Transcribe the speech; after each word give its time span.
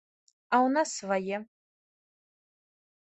А 0.35 0.55
ў 0.65 0.67
нас 0.75 0.89
свае! 1.03 1.37